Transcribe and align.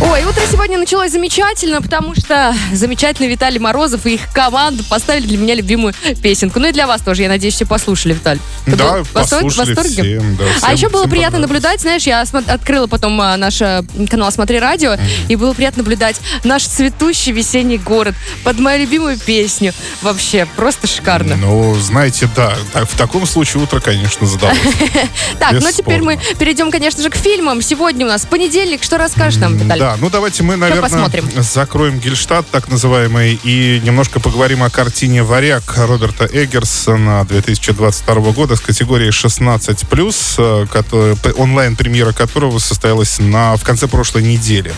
Ой, 0.00 0.22
утро 0.24 0.42
сегодня 0.50 0.76
началось 0.76 1.12
замечательно, 1.12 1.80
потому 1.80 2.14
что 2.14 2.54
замечательный 2.72 3.28
Виталий 3.28 3.58
Морозов 3.58 4.04
и 4.06 4.14
их 4.14 4.20
команда 4.32 4.82
поставили 4.84 5.26
для 5.26 5.38
меня 5.38 5.54
любимую 5.54 5.94
песенку. 6.22 6.58
Ну 6.60 6.68
и 6.68 6.72
для 6.72 6.86
вас 6.86 7.00
тоже, 7.00 7.22
я 7.22 7.28
надеюсь, 7.28 7.54
все 7.54 7.64
послушали, 7.64 8.12
Виталь. 8.12 8.38
Ты 8.66 8.76
Да, 8.76 8.92
был 8.92 9.02
восторг- 9.14 9.44
послушали 9.44 9.72
в 9.72 9.76
восторге? 9.76 10.02
всем, 10.02 10.36
да, 10.36 10.44
а 10.44 10.58
всем- 10.58 10.70
еще 10.72 10.88
было 10.90 11.06
приятно 11.06 11.38
наблюдать, 11.38 11.80
знаешь, 11.80 12.02
я 12.02 12.22
открыла 12.22 12.86
потом 12.86 13.18
а, 13.20 13.36
наш 13.36 13.62
а, 13.62 13.82
канал 14.10 14.30
«Смотри 14.30 14.58
радио», 14.58 14.96
и 15.28 15.36
было 15.36 15.54
приятно 15.54 15.82
наблюдать 15.82 16.20
наш 16.42 16.64
цветущий 16.66 17.32
весенний 17.32 17.78
город 17.78 18.14
под 18.42 18.58
мою 18.58 18.80
любимую 18.82 19.18
песню. 19.18 19.72
Вообще, 20.02 20.46
просто 20.56 20.86
шикарно. 20.86 21.36
Ну, 21.36 21.74
знаете, 21.76 22.28
да, 22.36 22.54
так- 22.72 22.90
в 22.90 22.96
таком 22.98 23.26
случае 23.26 23.62
утро, 23.62 23.80
конечно, 23.80 24.26
задалось. 24.26 24.58
Так, 25.38 25.52
ну 25.52 25.70
теперь 25.72 26.02
мы 26.02 26.18
перейдем, 26.38 26.70
конечно 26.70 27.02
же, 27.02 27.10
к 27.10 27.16
фильмам. 27.16 27.62
Сегодня 27.62 28.04
у 28.06 28.08
нас 28.08 28.26
понедельник. 28.26 28.82
Что 28.82 28.98
расскажешь 28.98 29.40
нам, 29.40 29.56
Виталий? 29.56 29.83
Да, 29.84 29.98
ну 30.00 30.08
давайте 30.08 30.42
мы, 30.42 30.56
наверное, 30.56 30.88
посмотрим? 30.88 31.28
закроем 31.42 31.98
Гельштадт, 31.98 32.48
так 32.50 32.68
называемый, 32.68 33.38
и 33.44 33.82
немножко 33.84 34.18
поговорим 34.18 34.62
о 34.62 34.70
картине 34.70 35.22
«Варяг» 35.22 35.62
Роберта 35.76 36.24
Эггерсона 36.24 37.26
2022 37.26 38.14
года 38.32 38.56
с 38.56 38.62
категории 38.62 39.10
16+, 39.10 40.36
э, 40.38 41.32
онлайн-премьера 41.36 42.14
которого 42.14 42.58
состоялась 42.60 43.18
на, 43.18 43.56
в 43.56 43.62
конце 43.62 43.86
прошлой 43.86 44.22
недели. 44.22 44.72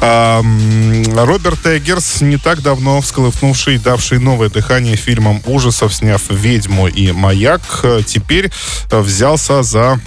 Роберт 0.00 1.66
Эггерс, 1.66 2.20
не 2.20 2.36
так 2.36 2.62
давно 2.62 3.00
всколыхнувший 3.00 3.78
давший 3.78 4.20
новое 4.20 4.48
дыхание 4.48 4.94
фильмам 4.94 5.42
ужасов, 5.46 5.92
сняв 5.92 6.22
«Ведьму» 6.30 6.86
и 6.86 7.10
«Маяк», 7.10 7.62
э, 7.82 8.02
теперь 8.06 8.52
э, 8.92 9.00
взялся 9.00 9.64
за 9.64 9.98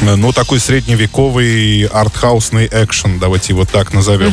ну, 0.00 0.32
такой 0.32 0.60
средневековый 0.60 1.84
артхаусный 1.86 2.68
экшен, 2.70 3.18
давайте 3.18 3.52
его 3.52 3.64
так 3.64 3.92
назовем. 3.92 4.32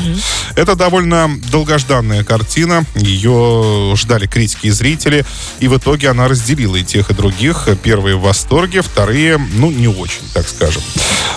Это 0.56 0.76
довольно 0.76 1.30
долгожданная 1.52 2.24
картина, 2.24 2.86
ее 2.96 3.94
ждали 3.96 4.28
критики 4.28 4.68
и 4.68 4.70
зрители, 4.72 5.26
и 5.60 5.68
в 5.68 5.78
итоге 5.78 6.10
она 6.10 6.28
разделила 6.28 6.76
и 6.76 6.84
тех, 6.84 7.10
и 7.12 7.14
других. 7.14 7.68
Первые 7.84 8.16
в 8.16 8.22
восторге, 8.22 8.82
вторые, 8.82 9.38
ну, 9.38 9.72
не 9.72 9.88
очень, 9.88 10.22
так 10.34 10.48
скажем. 10.48 10.82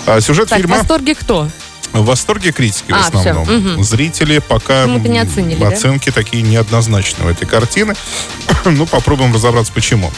А 0.07 0.21
Сюжет 0.21 0.49
Так, 0.49 0.59
в 0.59 0.63
фильма... 0.63 0.79
восторге 0.79 1.15
кто? 1.15 1.49
В 1.93 2.05
восторге 2.05 2.53
критики 2.53 2.93
в 2.93 2.95
А, 2.95 3.01
основном. 3.01 3.45
всё, 3.45 3.55
мгм. 3.59 3.83
Зрители 3.85 4.39
пока 4.39 4.83
Почему-то 4.85 5.09
не 5.09 5.19
оценили, 5.19 5.59
да? 5.59 5.69
оценки 5.69 6.11
такие 6.11 6.43
неоднозначные 6.43 7.27
у 7.27 7.31
этой 7.31 7.47
картины. 7.47 7.95
ну, 8.65 8.87
попробуем 8.87 9.35
разобраться, 9.35 9.73
почему. 9.73 10.11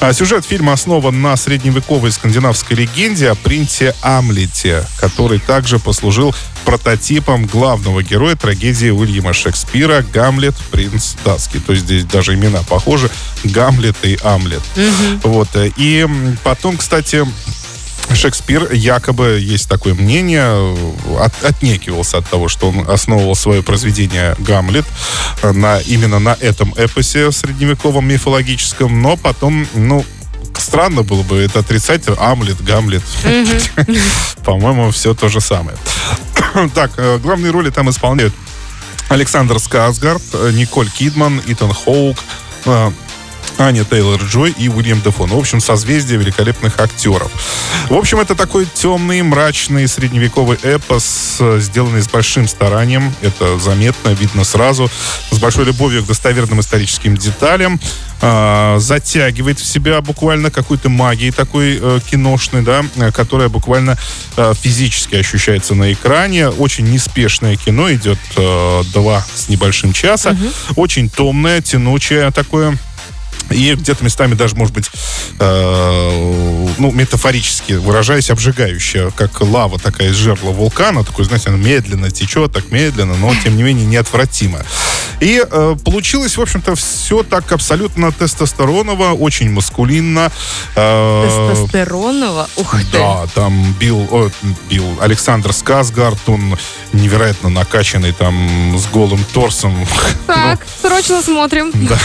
А, 0.00 0.12
сюжет 0.12 0.46
фильма 0.46 0.72
основан 0.72 1.20
на 1.20 1.36
средневековой 1.36 2.12
скандинавской 2.12 2.76
легенде 2.76 3.30
о 3.30 3.34
принце 3.34 3.94
Амлете, 4.00 4.84
который 4.98 5.38
также 5.38 5.78
послужил 5.78 6.34
прототипом 6.64 7.46
главного 7.46 8.02
героя 8.02 8.34
трагедии 8.36 8.90
Уильяма 8.90 9.32
Шекспира 9.32 10.02
«Гамлет. 10.12 10.54
Принц 10.70 11.14
Даски». 11.24 11.58
То 11.60 11.72
есть 11.72 11.84
здесь 11.84 12.04
даже 12.04 12.34
имена 12.34 12.62
похожи. 12.62 13.10
Гамлет 13.44 13.96
и 14.02 14.18
Амлет. 14.22 14.62
Вот. 15.22 15.48
э, 15.54 15.70
И 15.76 16.06
потом, 16.42 16.76
кстати, 16.76 17.26
Шекспир 18.14 18.72
якобы, 18.72 19.38
есть 19.40 19.68
такое 19.68 19.94
мнение, 19.94 20.76
от, 21.20 21.44
отнекивался 21.44 22.18
от 22.18 22.28
того, 22.28 22.48
что 22.48 22.70
он 22.70 22.88
основывал 22.88 23.36
свое 23.36 23.62
произведение 23.62 24.34
«Гамлет» 24.38 24.86
э, 25.42 25.52
на, 25.52 25.78
именно 25.80 26.18
на 26.18 26.36
этом 26.40 26.74
эпосе 26.74 27.30
средневековом 27.32 28.08
мифологическом, 28.08 29.02
но 29.02 29.16
потом, 29.16 29.66
ну, 29.74 30.04
странно 30.56 31.02
было 31.02 31.22
бы 31.22 31.38
это 31.38 31.60
отрицать. 31.60 32.04
Амлет, 32.18 32.62
Гамлет. 32.62 33.02
По-моему, 34.44 34.90
все 34.90 35.14
то 35.14 35.28
же 35.28 35.40
самое. 35.40 35.76
Так, 36.74 36.92
э, 36.96 37.18
главные 37.18 37.52
роли 37.52 37.70
там 37.70 37.90
исполняют 37.90 38.32
Александр 39.08 39.58
Скарсгард, 39.58 40.22
э, 40.32 40.50
Николь 40.54 40.90
Кидман, 40.90 41.42
Итан 41.46 41.72
Хоук, 41.72 42.16
э, 42.64 42.90
Аня 43.58 43.84
Тейлор-Джой 43.84 44.54
и 44.56 44.68
Уильям 44.68 45.00
Дефо. 45.02 45.26
Ну, 45.26 45.36
в 45.36 45.40
общем, 45.40 45.60
созвездие 45.60 46.18
великолепных 46.18 46.78
актеров. 46.80 47.30
В 47.88 47.94
общем, 47.94 48.20
это 48.20 48.34
такой 48.34 48.66
темный, 48.72 49.22
мрачный, 49.22 49.88
средневековый 49.88 50.58
эпос, 50.62 51.40
сделанный 51.58 52.00
с 52.00 52.08
большим 52.08 52.46
старанием. 52.48 53.14
Это 53.20 53.58
заметно, 53.58 54.10
видно 54.10 54.44
сразу. 54.44 54.90
С 55.30 55.38
большой 55.38 55.64
любовью 55.64 56.04
к 56.04 56.06
достоверным 56.06 56.60
историческим 56.60 57.16
деталям. 57.16 57.80
А, 58.20 58.78
затягивает 58.80 59.60
в 59.60 59.66
себя 59.66 60.00
буквально 60.00 60.50
какой-то 60.50 60.88
магией 60.88 61.30
такой 61.30 61.78
э, 61.80 62.00
киношной, 62.10 62.62
да, 62.62 62.84
которая 63.12 63.48
буквально 63.48 63.96
э, 64.36 64.54
физически 64.60 65.14
ощущается 65.14 65.76
на 65.76 65.92
экране. 65.92 66.48
Очень 66.48 66.90
неспешное 66.90 67.56
кино, 67.56 67.92
идет 67.92 68.18
э, 68.36 68.82
два 68.92 69.24
с 69.34 69.48
небольшим 69.48 69.92
часа. 69.92 70.36
Очень 70.74 71.08
томное, 71.08 71.60
тянучее 71.60 72.30
такое. 72.32 72.76
И 73.50 73.74
где-то 73.74 74.04
местами 74.04 74.34
даже, 74.34 74.56
может 74.56 74.74
быть, 74.74 74.90
э, 75.38 76.68
ну, 76.78 76.92
метафорически 76.92 77.72
выражаясь, 77.74 78.30
обжигающая, 78.30 79.10
как 79.10 79.40
лава 79.40 79.78
такая 79.78 80.10
из 80.10 80.16
жерла 80.16 80.50
вулкана. 80.50 81.04
Такой, 81.04 81.24
знаете, 81.24 81.48
она 81.48 81.58
медленно 81.58 82.10
течет, 82.10 82.52
так 82.52 82.70
медленно, 82.70 83.14
но, 83.16 83.34
тем 83.42 83.56
не 83.56 83.62
менее, 83.62 83.86
неотвратимо. 83.86 84.60
И 85.20 85.42
э, 85.50 85.76
получилось, 85.84 86.36
в 86.36 86.40
общем-то, 86.40 86.74
все 86.76 87.22
так 87.22 87.50
абсолютно 87.52 88.12
тестостероново, 88.12 89.12
очень 89.12 89.50
маскулинно. 89.50 90.30
Э, 90.76 91.48
Тестостеронова? 91.50 92.48
Ух 92.56 92.76
ты. 92.80 92.86
да, 92.92 93.26
там 93.34 93.74
Билл, 93.80 94.06
о, 94.10 94.30
Билл, 94.70 94.98
Александр 95.00 95.52
Сказгард, 95.52 96.18
он 96.28 96.56
невероятно 96.92 97.48
накачанный, 97.48 98.12
там, 98.12 98.76
с 98.78 98.86
голым 98.86 99.24
торсом. 99.32 99.86
Так, 100.26 100.64
срочно 100.82 101.20
смотрим. 101.22 101.72
Да, 101.74 101.98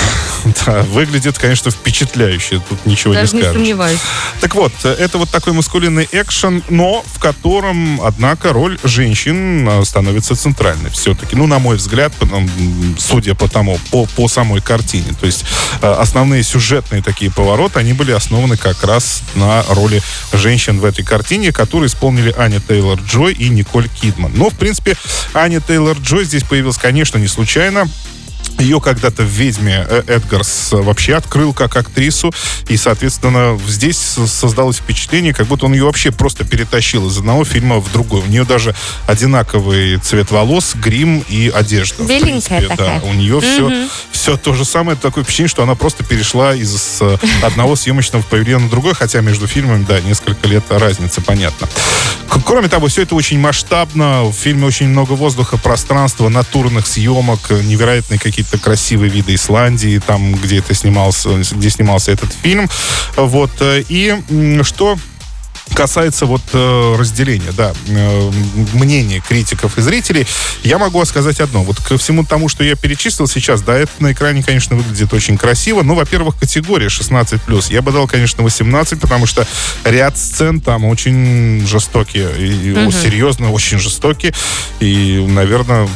да, 0.65 0.81
выглядит, 0.83 1.37
конечно, 1.37 1.71
впечатляюще, 1.71 2.61
тут 2.67 2.85
ничего 2.85 3.13
Даже 3.13 3.33
не 3.33 3.37
не 3.37 3.43
скажешь. 3.43 3.57
сомневаюсь. 3.57 3.99
Так 4.41 4.55
вот, 4.55 4.73
э, 4.83 4.89
это 4.89 5.17
вот 5.19 5.29
такой 5.29 5.53
маскулинный 5.53 6.07
экшен, 6.11 6.63
но 6.69 7.03
в 7.05 7.19
котором, 7.19 8.01
однако, 8.01 8.53
роль 8.53 8.79
женщин 8.83 9.67
э, 9.67 9.85
становится 9.85 10.35
центральной 10.35 10.89
все-таки. 10.89 11.35
Ну, 11.35 11.45
на 11.45 11.59
мой 11.59 11.77
взгляд, 11.77 12.11
судя 13.03 13.35
по 13.35 13.47
тому, 13.47 13.79
по, 13.91 14.05
по 14.05 14.27
самой 14.27 14.61
картине. 14.61 15.13
То 15.19 15.25
есть 15.25 15.45
э, 15.81 15.91
основные 15.91 16.43
сюжетные 16.43 17.01
такие 17.01 17.31
повороты, 17.31 17.79
они 17.79 17.93
были 17.93 18.11
основаны 18.11 18.57
как 18.57 18.83
раз 18.83 19.21
на 19.35 19.63
роли 19.69 20.01
женщин 20.31 20.79
в 20.79 20.85
этой 20.85 21.03
картине, 21.03 21.51
которые 21.51 21.87
исполнили 21.87 22.33
Аня 22.37 22.59
Тейлор-Джой 22.59 23.33
и 23.33 23.49
Николь 23.49 23.89
Кидман. 23.89 24.31
Но, 24.35 24.49
в 24.49 24.55
принципе, 24.55 24.95
Аня 25.33 25.59
Тейлор-Джой 25.59 26.23
здесь 26.23 26.43
появилась, 26.43 26.77
конечно, 26.77 27.17
не 27.17 27.27
случайно. 27.27 27.87
Ее 28.59 28.79
когда-то 28.79 29.23
в 29.23 29.27
«Ведьме» 29.27 29.85
э, 29.87 30.03
Эдгарс 30.07 30.69
вообще 30.71 31.15
открыл 31.15 31.53
как 31.53 31.75
актрису, 31.75 32.33
и, 32.69 32.77
соответственно, 32.77 33.59
здесь 33.67 33.97
создалось 33.97 34.77
впечатление, 34.77 35.33
как 35.33 35.47
будто 35.47 35.65
он 35.65 35.73
ее 35.73 35.85
вообще 35.85 36.11
просто 36.11 36.45
перетащил 36.45 37.07
из 37.07 37.17
одного 37.17 37.45
фильма 37.45 37.79
в 37.79 37.91
другой. 37.91 38.21
У 38.21 38.25
нее 38.27 38.45
даже 38.45 38.75
одинаковый 39.07 39.97
цвет 39.97 40.31
волос, 40.31 40.75
грим 40.75 41.23
и 41.27 41.51
одежда. 41.53 42.03
Беленькая 42.03 42.59
принципе, 42.59 42.67
такая. 42.67 43.01
Да, 43.01 43.07
у 43.07 43.13
нее 43.13 43.39
все, 43.39 43.87
все 44.11 44.37
то 44.37 44.53
же 44.53 44.65
самое. 44.65 44.97
Такое 44.97 45.23
впечатление, 45.23 45.49
что 45.49 45.63
она 45.63 45.75
просто 45.75 46.03
перешла 46.03 46.55
из 46.55 46.97
э, 47.01 47.17
одного 47.41 47.75
съемочного 47.75 48.23
павильона 48.23 48.65
на 48.65 48.69
другой, 48.69 48.93
хотя 48.93 49.21
между 49.21 49.47
фильмами, 49.47 49.85
да, 49.87 49.99
несколько 50.01 50.47
лет 50.47 50.63
разница, 50.69 51.21
понятно. 51.21 51.67
Кроме 52.45 52.67
того, 52.67 52.87
все 52.87 53.03
это 53.03 53.15
очень 53.15 53.39
масштабно. 53.39 54.23
В 54.23 54.33
фильме 54.33 54.65
очень 54.65 54.87
много 54.87 55.13
воздуха, 55.13 55.57
пространства, 55.57 56.29
натурных 56.29 56.87
съемок, 56.87 57.39
э, 57.49 57.61
невероятные 57.61 58.19
какие-то 58.19 58.42
красивые 58.61 59.09
виды 59.09 59.35
Исландии, 59.35 60.01
там, 60.05 60.33
где 60.33 60.59
это 60.59 60.73
снимался, 60.73 61.29
где 61.51 61.69
снимался 61.69 62.11
этот 62.11 62.31
фильм. 62.41 62.69
Вот. 63.15 63.51
э, 63.61 63.83
И 63.89 64.15
что 64.63 64.97
касается 65.73 66.25
вот 66.25 66.41
э, 66.53 66.95
разделения, 66.97 67.51
да, 67.51 67.73
э, 67.87 68.31
мнения 68.73 69.21
критиков 69.27 69.77
и 69.77 69.81
зрителей, 69.81 70.27
я 70.63 70.77
могу 70.77 71.03
сказать 71.05 71.39
одно. 71.39 71.63
Вот 71.63 71.79
ко 71.79 71.97
всему 71.97 72.23
тому, 72.23 72.49
что 72.49 72.63
я 72.63 72.75
перечислил 72.75 73.27
сейчас, 73.27 73.61
да, 73.61 73.77
это 73.77 73.91
на 73.99 74.11
экране, 74.13 74.43
конечно, 74.43 74.75
выглядит 74.75 75.13
очень 75.13 75.37
красиво. 75.37 75.83
Ну, 75.83 75.95
во-первых, 75.95 76.37
категория 76.37 76.87
16+. 76.87 77.71
Я 77.71 77.81
бы 77.81 77.91
дал, 77.91 78.07
конечно, 78.07 78.43
18, 78.43 78.99
потому 78.99 79.25
что 79.25 79.47
ряд 79.83 80.17
сцен 80.17 80.61
там 80.61 80.85
очень 80.85 81.65
жестокие. 81.67 82.29
И, 82.37 82.71
о, 82.71 82.91
серьезно, 82.91 83.51
очень 83.51 83.79
жестокие. 83.79 84.33
И, 84.79 85.25
наверное, 85.27 85.87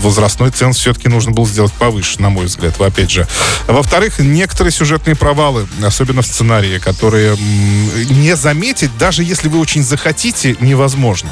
возрастной 0.00 0.50
ценз 0.50 0.78
все-таки 0.78 1.08
нужно 1.08 1.32
было 1.32 1.46
сделать 1.46 1.72
повыше, 1.72 2.20
на 2.20 2.30
мой 2.30 2.46
взгляд, 2.46 2.80
опять 2.80 3.10
же. 3.10 3.26
Во-вторых, 3.66 4.18
некоторые 4.18 4.72
сюжетные 4.72 5.16
провалы, 5.16 5.66
особенно 5.82 6.22
в 6.22 6.26
сценарии, 6.26 6.78
которые 6.78 7.36
не 8.10 8.36
заметить 8.36 8.96
даже 9.02 9.24
если 9.24 9.48
вы 9.48 9.58
очень 9.58 9.82
захотите, 9.82 10.56
невозможно. 10.60 11.30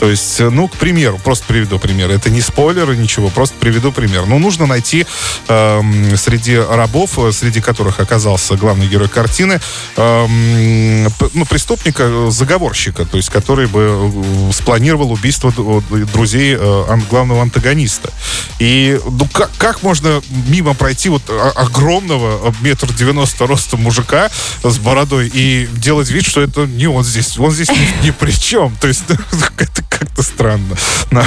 То 0.00 0.10
есть, 0.10 0.40
э, 0.40 0.50
ну, 0.50 0.66
к 0.66 0.72
примеру, 0.72 1.20
просто 1.22 1.44
приведу 1.46 1.78
пример. 1.78 2.10
Это 2.10 2.30
не 2.30 2.40
спойлеры, 2.40 2.96
ничего, 2.96 3.28
просто 3.28 3.54
приведу 3.60 3.92
пример. 3.92 4.26
Ну, 4.26 4.40
нужно 4.40 4.66
найти 4.66 5.06
э, 5.46 6.16
среди 6.16 6.56
рабов, 6.56 7.16
э, 7.20 7.30
среди 7.30 7.60
которых 7.60 8.00
оказался 8.00 8.56
главный 8.56 8.88
герой 8.88 9.08
картины, 9.08 9.60
э, 9.96 10.26
ну, 10.26 11.44
преступника, 11.46 12.28
заговорщика, 12.28 13.04
то 13.04 13.16
есть, 13.18 13.30
который 13.30 13.68
бы 13.68 14.10
спланировал 14.52 15.12
убийство 15.12 15.52
друзей 16.12 16.56
э, 16.58 16.98
главного 17.08 17.42
антагониста. 17.42 18.10
И 18.58 18.98
ну, 19.08 19.28
как, 19.32 19.52
как 19.58 19.84
можно 19.84 20.20
мимо 20.48 20.74
пройти 20.74 21.08
вот 21.08 21.22
огромного 21.54 22.52
метр 22.62 22.92
девяносто 22.92 23.46
роста 23.46 23.76
мужика 23.76 24.28
с 24.64 24.78
бородой 24.78 25.30
и 25.32 25.68
делать 25.76 26.10
вид, 26.10 26.26
что 26.26 26.40
это 26.40 26.66
не 26.66 26.88
он 26.88 27.04
здесь, 27.12 27.38
он 27.38 27.52
здесь 27.52 27.68
ни, 27.68 28.06
ни 28.06 28.10
при 28.10 28.32
чем. 28.32 28.74
То 28.80 28.88
есть 28.88 29.04
это 29.58 29.82
как-то 29.88 30.22
странно. 30.22 30.76
На, 31.10 31.22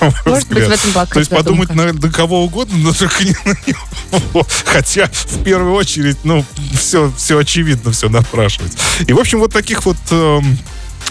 на 0.00 0.12
Может 0.24 0.48
быть, 0.48 0.66
в 0.66 0.70
этом 0.70 0.90
была 0.92 1.06
То 1.06 1.18
есть 1.18 1.30
подумать 1.30 1.74
на, 1.74 1.92
на 1.92 2.10
кого 2.10 2.44
угодно, 2.44 2.76
но 2.78 2.92
только 2.92 3.24
не 3.24 3.36
на 3.44 3.54
него. 3.66 4.46
Хотя, 4.64 5.08
в 5.08 5.42
первую 5.44 5.74
очередь, 5.74 6.16
ну, 6.24 6.44
все, 6.72 7.12
все 7.16 7.38
очевидно, 7.38 7.92
все 7.92 8.08
напрашивается. 8.08 8.78
И, 9.06 9.12
в 9.12 9.18
общем, 9.18 9.38
вот 9.38 9.52
таких 9.52 9.84
вот 9.84 9.96
э, 10.10 10.40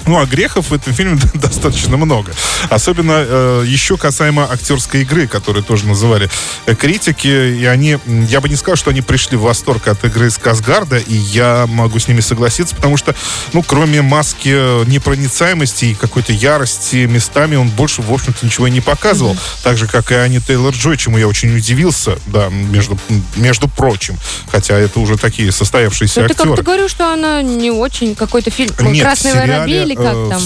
ну, 0.06 0.20
а 0.20 0.26
грехов 0.26 0.70
в 0.70 0.74
этом 0.74 0.94
фильме 0.94 1.20
достаточно 1.34 1.98
много. 1.98 2.34
Особенно 2.70 3.14
э, 3.18 3.64
еще 3.66 3.98
касаемо 3.98 4.50
актерской 4.52 5.02
игры, 5.02 5.28
которую 5.28 5.64
тоже 5.64 5.88
называли 5.88 6.30
э, 6.66 6.76
критики. 6.76 7.28
И 7.28 7.66
они, 7.66 7.98
я 8.06 8.42
бы 8.42 8.50
не 8.50 8.56
сказал, 8.56 8.76
что 8.76 8.92
они 8.92 9.02
пришли 9.02 9.38
в 9.38 9.42
восторг 9.42 9.88
от 9.88 10.04
игры 10.06 10.30
Сказгарда, 10.30 10.98
и 10.98 11.14
я 11.14 11.66
могу 11.68 12.00
с 12.00 12.08
ними 12.08 12.22
согласиться, 12.22 12.76
потому 12.76 12.98
что, 12.98 13.16
ну, 13.54 13.64
кроме 13.64 14.02
маски 14.02 14.50
э, 14.54 14.84
непроницаемости 14.88 15.86
и 15.86 15.94
какой-то 15.96 16.34
ярости 16.34 17.06
местами, 17.06 17.56
он 17.56 17.70
больше, 17.70 18.02
в 18.02 18.12
общем-то, 18.12 18.46
ничего 18.46 18.68
и 18.68 18.72
не 18.72 18.82
показывал. 18.82 19.34
Mm-hmm. 19.34 19.64
Так 19.64 19.78
же, 19.78 19.88
как 19.88 20.12
и 20.12 20.16
Ани 20.16 20.40
Тейлор-Джой, 20.40 20.98
чему 20.98 21.18
я 21.18 21.28
очень 21.28 21.56
удивился, 21.56 22.18
да, 22.28 22.50
между, 22.50 22.98
между 23.36 23.68
прочим. 23.68 24.18
Хотя 24.52 24.78
это 24.78 25.00
уже 25.00 25.18
такие 25.18 25.52
состоявшиеся 25.52 26.22
Но 26.22 26.26
актеры. 26.28 26.44
Ты 26.44 26.50
как-то 26.50 26.64
говоришь, 26.64 26.92
что 26.92 27.12
она 27.12 27.42
не 27.42 27.72
очень 27.72 28.16
какой-то 28.16 28.52
фильм. 28.52 28.74
Нет, 28.80 29.04
«Красный 29.04 29.34
воробей» 29.34 29.87
или 29.88 29.96
как 29.96 30.16
э, 30.16 30.30
там? 30.30 30.42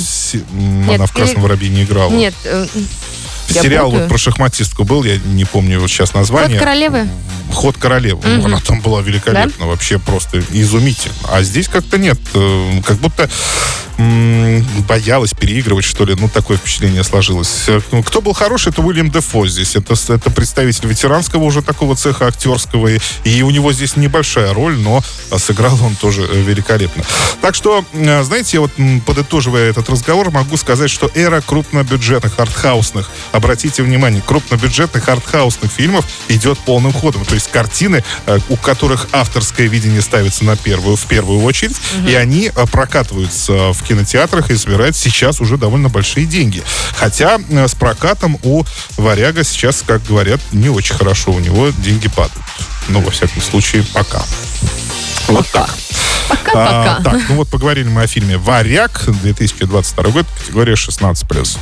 Она 0.53 0.97
Нет, 0.97 1.09
в 1.09 1.13
«Красном 1.13 1.41
воробье» 1.43 1.69
не 1.69 1.83
играла. 1.83 2.11
Нет, 2.11 2.33
э, 2.45 2.65
Сериал 3.49 3.91
вот 3.91 4.07
про 4.07 4.17
шахматистку 4.17 4.83
был, 4.83 5.03
я 5.03 5.17
не 5.17 5.45
помню 5.45 5.79
вот 5.79 5.89
сейчас 5.89 6.13
название. 6.13 6.57
Ход 6.57 6.65
королевы? 6.65 7.07
Ход 7.51 7.77
королевы. 7.77 8.19
Угу. 8.19 8.45
Она 8.45 8.59
там 8.59 8.81
была 8.81 9.01
великолепна, 9.01 9.51
да? 9.59 9.65
вообще 9.65 9.99
просто 9.99 10.39
изумительно. 10.51 11.15
А 11.29 11.43
здесь 11.43 11.67
как-то 11.67 11.97
нет. 11.97 12.19
Э, 12.33 12.81
как 12.85 12.97
будто 12.97 13.29
боялась 14.87 15.33
переигрывать, 15.33 15.85
что 15.85 16.05
ли. 16.05 16.15
Ну, 16.17 16.27
такое 16.27 16.57
впечатление 16.57 17.03
сложилось. 17.03 17.67
Ну, 17.91 18.03
кто 18.03 18.21
был 18.21 18.33
хороший, 18.33 18.69
это 18.69 18.81
Уильям 18.81 19.11
Дефо 19.11 19.47
здесь. 19.47 19.75
Это, 19.75 19.93
это 19.93 20.31
представитель 20.31 20.87
ветеранского 20.87 21.43
уже 21.43 21.61
такого 21.61 21.95
цеха 21.95 22.27
актерского. 22.27 22.89
И 23.23 23.41
у 23.43 23.49
него 23.49 23.73
здесь 23.73 23.95
небольшая 23.95 24.53
роль, 24.53 24.77
но 24.77 25.03
сыграл 25.37 25.77
он 25.83 25.95
тоже 25.95 26.23
э, 26.23 26.41
великолепно. 26.41 27.03
Так 27.41 27.55
что, 27.55 27.85
э, 27.93 28.23
знаете, 28.23 28.57
я 28.57 28.61
вот 28.61 28.71
подытоживая 29.05 29.69
этот 29.69 29.89
разговор, 29.89 30.31
могу 30.31 30.57
сказать, 30.57 30.89
что 30.89 31.09
эра 31.13 31.41
крупнобюджетных, 31.41 32.39
артхаусных, 32.39 33.09
обратите 33.31 33.83
внимание, 33.83 34.21
крупнобюджетных 34.25 35.07
артхаусных 35.07 35.71
фильмов 35.71 36.05
идет 36.27 36.57
полным 36.59 36.93
ходом. 36.93 37.25
То 37.25 37.35
есть 37.35 37.40
картины, 37.47 38.03
э, 38.25 38.39
у 38.49 38.57
которых 38.57 39.07
авторское 39.11 39.67
видение 39.67 40.01
ставится 40.01 40.45
на 40.45 40.55
первую, 40.55 40.95
в 40.95 41.05
первую 41.05 41.41
очередь, 41.41 41.77
угу. 41.99 42.07
и 42.07 42.13
они 42.13 42.51
прокатываются 42.71 43.73
в 43.73 43.83
кинотеатрах 43.83 44.49
и 44.49 44.57
собирает 44.57 44.95
сейчас 44.95 45.41
уже 45.41 45.57
довольно 45.57 45.89
большие 45.89 46.25
деньги. 46.25 46.63
Хотя 46.95 47.39
э, 47.49 47.67
с 47.67 47.75
прокатом 47.75 48.39
у 48.43 48.63
«Варяга» 48.97 49.43
сейчас, 49.43 49.83
как 49.85 50.03
говорят, 50.05 50.39
не 50.51 50.69
очень 50.69 50.95
хорошо. 50.95 51.31
У 51.31 51.39
него 51.39 51.69
деньги 51.69 52.07
падают. 52.07 52.45
Ну, 52.87 53.01
во 53.01 53.11
всяком 53.11 53.41
случае, 53.41 53.83
пока. 53.93 54.21
Вот 55.27 55.47
так. 55.49 55.69
Пока-пока. 56.53 56.97
А, 56.97 57.03
так, 57.03 57.21
ну 57.29 57.35
вот 57.35 57.49
поговорили 57.49 57.87
мы 57.87 58.03
о 58.03 58.07
фильме 58.07 58.37
«Варяг», 58.37 59.05
2022 59.07 60.03
год, 60.11 60.25
категория 60.37 60.73
16+. 60.73 61.57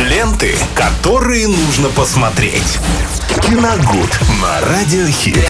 Ленты, 0.00 0.54
которые 0.74 1.46
нужно 1.48 1.88
посмотреть. 1.88 2.78
Киногуд 3.42 4.18
на 4.40 4.60
Радиохит. 4.60 5.38